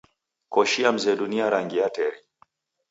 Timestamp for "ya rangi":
1.37-1.77